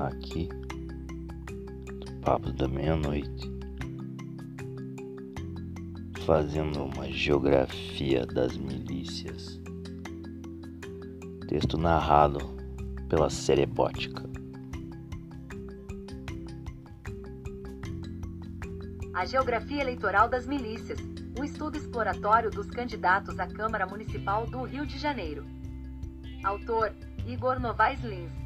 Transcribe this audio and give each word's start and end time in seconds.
aqui 0.00 0.48
Papo 2.22 2.52
da 2.52 2.68
Meia-Noite, 2.68 3.50
fazendo 6.24 6.84
uma 6.84 7.10
geografia 7.10 8.24
das 8.24 8.56
milícias. 8.56 9.60
Texto 11.48 11.76
narrado 11.76 12.38
pela 13.08 13.28
Cerebótica. 13.28 14.22
A 19.14 19.26
Geografia 19.26 19.80
Eleitoral 19.82 20.28
das 20.28 20.46
Milícias, 20.46 21.00
um 21.38 21.42
estudo 21.42 21.76
exploratório 21.76 22.50
dos 22.50 22.70
candidatos 22.70 23.38
à 23.40 23.48
Câmara 23.48 23.84
Municipal 23.84 24.46
do 24.46 24.62
Rio 24.62 24.86
de 24.86 24.96
Janeiro. 24.96 25.44
Autor: 26.44 26.92
Igor 27.26 27.58
Novaes 27.58 28.00
Lins. 28.02 28.41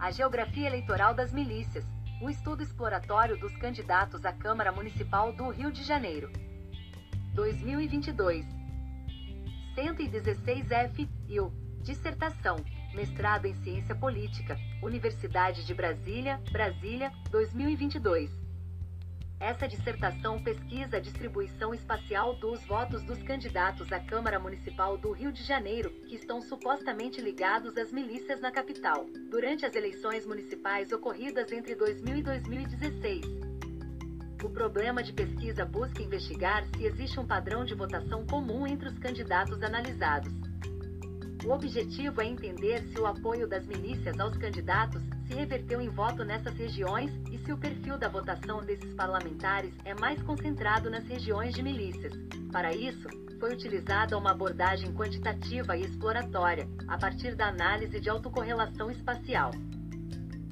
A 0.00 0.10
Geografia 0.10 0.66
Eleitoral 0.66 1.12
das 1.12 1.30
Milícias, 1.30 1.84
um 2.22 2.30
estudo 2.30 2.62
exploratório 2.62 3.38
dos 3.38 3.54
candidatos 3.58 4.24
à 4.24 4.32
Câmara 4.32 4.72
Municipal 4.72 5.30
do 5.30 5.50
Rio 5.50 5.70
de 5.70 5.84
Janeiro. 5.84 6.32
2022. 7.34 8.46
116 9.74 10.70
F. 10.70 11.06
o 11.38 11.52
Dissertação. 11.82 12.56
Mestrado 12.94 13.44
em 13.44 13.52
Ciência 13.62 13.94
Política. 13.94 14.56
Universidade 14.82 15.66
de 15.66 15.74
Brasília, 15.74 16.40
Brasília, 16.50 17.12
2022. 17.30 18.49
Essa 19.40 19.66
dissertação 19.66 20.38
pesquisa 20.38 20.98
a 20.98 21.00
distribuição 21.00 21.72
espacial 21.72 22.36
dos 22.36 22.62
votos 22.66 23.02
dos 23.04 23.22
candidatos 23.22 23.90
à 23.90 23.98
Câmara 23.98 24.38
Municipal 24.38 24.98
do 24.98 25.12
Rio 25.12 25.32
de 25.32 25.42
Janeiro, 25.42 25.90
que 26.06 26.14
estão 26.14 26.42
supostamente 26.42 27.22
ligados 27.22 27.74
às 27.78 27.90
milícias 27.90 28.38
na 28.42 28.52
capital, 28.52 29.06
durante 29.30 29.64
as 29.64 29.74
eleições 29.74 30.26
municipais 30.26 30.92
ocorridas 30.92 31.50
entre 31.52 31.74
2000 31.74 32.16
e 32.18 32.22
2016. 32.22 33.24
O 34.44 34.50
problema 34.50 35.02
de 35.02 35.14
pesquisa 35.14 35.64
busca 35.64 36.02
investigar 36.02 36.66
se 36.76 36.84
existe 36.84 37.18
um 37.18 37.26
padrão 37.26 37.64
de 37.64 37.74
votação 37.74 38.26
comum 38.26 38.66
entre 38.66 38.88
os 38.88 38.98
candidatos 38.98 39.62
analisados. 39.62 40.49
O 41.44 41.52
objetivo 41.52 42.20
é 42.20 42.26
entender 42.26 42.82
se 42.92 43.00
o 43.00 43.06
apoio 43.06 43.48
das 43.48 43.66
milícias 43.66 44.18
aos 44.20 44.36
candidatos 44.36 45.02
se 45.26 45.34
reverteu 45.34 45.80
em 45.80 45.88
voto 45.88 46.22
nessas 46.22 46.54
regiões 46.54 47.10
e 47.30 47.38
se 47.38 47.52
o 47.52 47.56
perfil 47.56 47.96
da 47.96 48.08
votação 48.08 48.62
desses 48.62 48.92
parlamentares 48.94 49.72
é 49.84 49.94
mais 49.94 50.22
concentrado 50.22 50.90
nas 50.90 51.06
regiões 51.06 51.54
de 51.54 51.62
milícias. 51.62 52.12
Para 52.52 52.74
isso, 52.74 53.08
foi 53.38 53.54
utilizada 53.54 54.18
uma 54.18 54.32
abordagem 54.32 54.92
quantitativa 54.92 55.76
e 55.78 55.84
exploratória, 55.84 56.68
a 56.86 56.98
partir 56.98 57.34
da 57.34 57.48
análise 57.48 57.98
de 57.98 58.10
autocorrelação 58.10 58.90
espacial. 58.90 59.50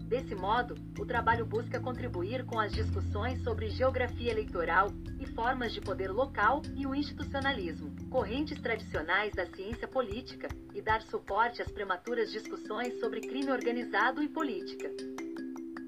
Desse 0.09 0.35
modo, 0.35 0.75
o 0.99 1.05
trabalho 1.05 1.45
busca 1.45 1.79
contribuir 1.79 2.47
com 2.47 2.59
as 2.59 2.73
discussões 2.73 3.43
sobre 3.43 3.69
geografia 3.69 4.31
eleitoral 4.31 4.89
e 5.21 5.27
formas 5.27 5.71
de 5.75 5.83
poder 5.83 6.11
local 6.11 6.63
e 6.75 6.87
o 6.87 6.95
institucionalismo, 6.95 7.95
correntes 8.09 8.59
tradicionais 8.59 9.35
da 9.35 9.45
ciência 9.45 9.87
política, 9.87 10.49
e 10.75 10.81
dar 10.81 11.03
suporte 11.03 11.61
às 11.61 11.71
prematuras 11.71 12.33
discussões 12.33 12.99
sobre 13.01 13.21
crime 13.21 13.51
organizado 13.51 14.23
e 14.23 14.29
política. 14.31 14.91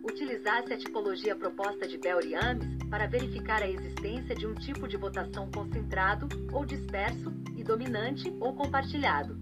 Utilizasse 0.05 0.75
a 0.75 0.79
tipologia 0.79 1.35
proposta 1.35 1.89
de 1.89 1.97
Bell 1.97 2.21
e 2.21 2.35
Ames 2.35 2.77
para 2.91 3.07
verificar 3.07 3.63
a 3.63 3.71
existência 3.71 4.35
de 4.35 4.47
um 4.47 4.55
tipo 4.55 4.87
de 4.87 4.99
votação 4.99 5.51
concentrado 5.51 6.29
ou 6.53 6.67
disperso 6.67 7.33
e 7.57 7.65
dominante 7.65 8.31
ou 8.39 8.55
compartilhado. 8.55 9.39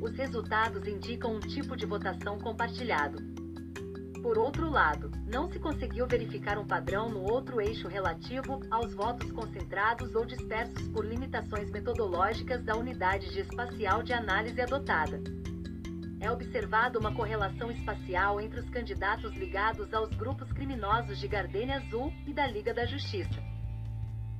Os 0.00 0.12
resultados 0.16 0.88
indicam 0.88 1.36
um 1.36 1.40
tipo 1.40 1.76
de 1.76 1.86
votação 1.86 2.38
compartilhado, 2.38 3.35
por 4.26 4.38
outro 4.38 4.68
lado, 4.68 5.08
não 5.24 5.48
se 5.48 5.56
conseguiu 5.60 6.04
verificar 6.04 6.58
um 6.58 6.66
padrão 6.66 7.08
no 7.08 7.22
outro 7.30 7.60
eixo 7.60 7.86
relativo 7.86 8.60
aos 8.72 8.92
votos 8.92 9.30
concentrados 9.30 10.16
ou 10.16 10.26
dispersos 10.26 10.88
por 10.88 11.06
limitações 11.06 11.70
metodológicas 11.70 12.60
da 12.64 12.74
unidade 12.74 13.30
de 13.30 13.42
espacial 13.42 14.02
de 14.02 14.12
análise 14.12 14.60
adotada. 14.60 15.22
É 16.18 16.28
observada 16.28 16.98
uma 16.98 17.14
correlação 17.14 17.70
espacial 17.70 18.40
entre 18.40 18.58
os 18.58 18.68
candidatos 18.68 19.32
ligados 19.36 19.94
aos 19.94 20.10
grupos 20.16 20.52
criminosos 20.52 21.20
de 21.20 21.28
Gardenia 21.28 21.76
Azul 21.76 22.12
e 22.26 22.32
da 22.32 22.48
Liga 22.48 22.74
da 22.74 22.84
Justiça. 22.84 23.55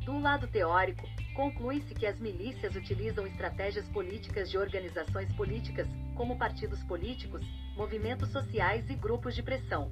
Do 0.06 0.20
lado 0.20 0.46
teórico, 0.46 1.04
conclui-se 1.34 1.92
que 1.92 2.06
as 2.06 2.20
milícias 2.20 2.76
utilizam 2.76 3.26
estratégias 3.26 3.88
políticas 3.88 4.48
de 4.48 4.56
organizações 4.56 5.32
políticas, 5.32 5.88
como 6.14 6.38
partidos 6.38 6.80
políticos, 6.84 7.44
movimentos 7.76 8.30
sociais 8.30 8.88
e 8.88 8.94
grupos 8.94 9.34
de 9.34 9.42
pressão. 9.42 9.90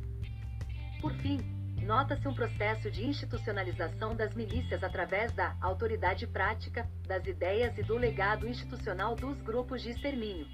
Por 1.01 1.13
fim, 1.15 1.41
nota-se 1.83 2.29
um 2.29 2.33
processo 2.33 2.93
de 2.93 3.05
institucionalização 3.05 4.15
das 4.15 4.33
milícias 4.35 4.85
através 4.85 5.33
da 5.33 5.57
autoridade 5.61 6.29
prática, 6.29 6.89
das 7.09 7.27
ideias 7.27 7.77
e 7.77 7.83
do 7.83 7.97
legado 7.97 8.47
institucional 8.47 9.17
dos 9.17 9.43
grupos 9.43 9.83
de 9.83 9.91
extermínio. 9.91 10.47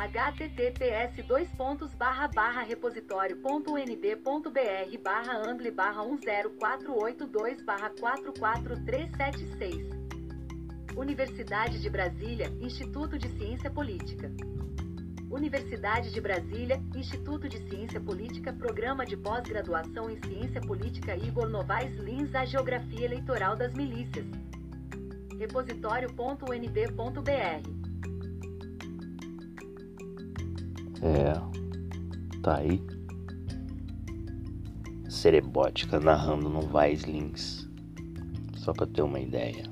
Https 0.00 1.12
repositório.unb.br 2.68 4.98
barra 5.02 5.50
amble 5.50 5.70
barra 5.70 6.02
10482 6.02 7.62
barra 7.62 7.90
44376 7.90 9.90
Universidade 10.96 11.80
de 11.80 11.90
Brasília, 11.90 12.48
Instituto 12.60 13.18
de 13.18 13.28
Ciência 13.38 13.70
Política. 13.70 14.32
Universidade 15.30 16.12
de 16.12 16.20
Brasília, 16.20 16.82
Instituto 16.96 17.48
de 17.48 17.58
Ciência 17.68 18.00
Política, 18.00 18.52
Programa 18.52 19.06
de 19.06 19.16
Pós-Graduação 19.16 20.10
em 20.10 20.20
Ciência 20.22 20.60
Política 20.60 21.16
Igor 21.16 21.48
Novaes 21.48 21.96
Lins 21.98 22.34
A 22.34 22.44
Geografia 22.44 23.04
Eleitoral 23.04 23.54
das 23.54 23.72
Milícias. 23.74 24.26
Repositório.unb.br 25.38 27.79
É, 31.02 31.32
tá 32.42 32.58
aí. 32.58 32.82
Cerebótica 35.08 35.98
narrando 35.98 36.48
no 36.48 36.60
Vais 36.62 37.02
Lins. 37.02 37.68
Só 38.54 38.72
pra 38.72 38.86
ter 38.86 39.02
uma 39.02 39.18
ideia. 39.18 39.64